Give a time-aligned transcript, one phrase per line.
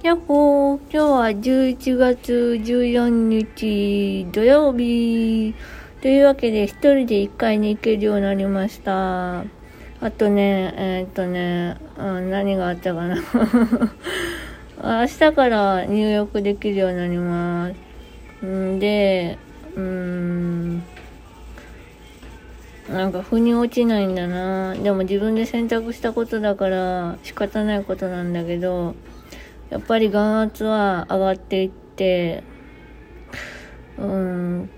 [0.00, 5.56] やっほー、今日は11月14日土曜日。
[6.00, 9.40] というわけで、一人で1階に行けるようになりました。
[9.40, 9.44] あ
[10.16, 13.16] とね、えー、っとね、うん、何があったかな。
[15.02, 17.72] 明日から入浴できるようになりま
[18.40, 18.46] す。
[18.46, 19.36] んで、
[19.74, 20.82] うーん、
[22.88, 24.74] なんか腑に落ちないんだな。
[24.74, 28.94] でも自分で選択したことだから仕方ないことなんだけど、
[29.70, 32.42] やっぱり眼圧は上がっていって、
[33.98, 34.70] うん、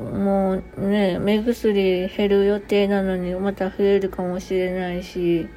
[0.00, 5.48] もうね、目薬減る予定なのにまた増えるかもしれないし、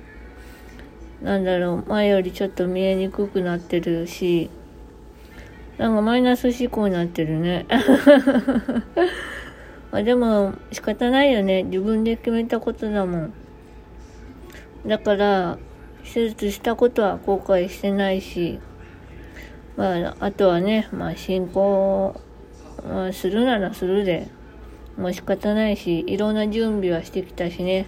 [1.22, 4.50] なんだろう、前よりちょっと見えにくくなってるし、
[5.78, 7.66] なんかマイナス思考になってるね。
[9.92, 11.64] あでも仕方ないよね。
[11.64, 13.34] 自分で決めたことだもん。
[14.86, 15.58] だから、
[16.14, 18.60] 手術したことは後悔してないし、
[19.76, 22.20] まあ、あとはね、まあ、進行、
[22.88, 24.28] まあ、するならするで、
[24.98, 27.88] もう仕方ないし、いろんな準備はしてきたしね。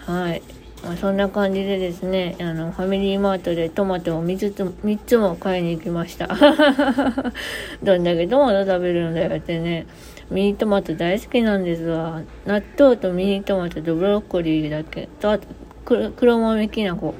[0.00, 0.42] はい。
[0.84, 6.28] まあ、そんな感じでですね、あの、ファミリーマートでトマトを3つ ,3 つも買いに行きました。
[7.82, 9.86] どんだけトマト食べるんだよってね。
[10.30, 12.22] ミニトマト大好きなんですわ。
[12.46, 15.46] 納豆とミニトマトとブロッコリーだけと、あと
[15.84, 17.14] 黒豆きな粉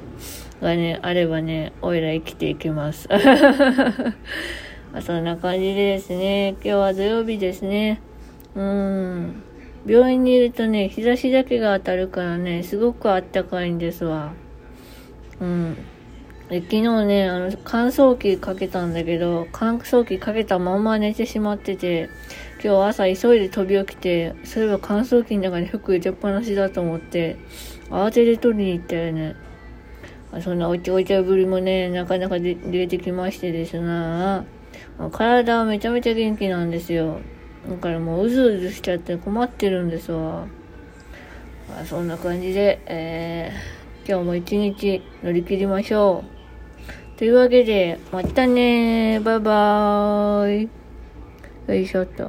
[0.61, 3.07] がね、あればね、おいら生きていきます。
[5.01, 8.01] そんな感じでですね、今日は土曜日ですね。
[8.55, 9.43] うん。
[9.85, 14.33] 病院にいるとね、日差しだけが当たるからね、すごくあったかいんですわ。
[15.39, 15.77] うん。
[16.49, 22.09] で昨日ね、あの、乾燥機かけたんだけど、乾燥機かけたまま寝てしまってて、
[22.63, 27.35] 今日朝急いで飛び起きて、そういえば乾燥機の中に服入れっぱなしだと思って、
[27.89, 29.35] 慌てて取りに行ったよね。
[30.41, 32.55] そんなおちおちゃぶりもね、なかなか出
[32.87, 34.45] てきましてですな
[35.11, 37.19] 体はめちゃめちゃ元気なんですよ。
[37.69, 40.47] だからもううずうずしちゃって困ってるんですわ。
[41.69, 46.36] まあ、そんな感じで、えー、今日も一日乗り切りましょう。
[47.17, 50.69] というわけで、またねバイバーイ。
[51.67, 52.25] よいしょっと。